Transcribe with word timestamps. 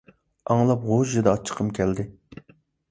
ئاڭلاپ 0.53 0.89
غۇژژىدە 0.93 1.33
ئاچچىقىم 1.35 1.71
كەلدى. 1.81 2.11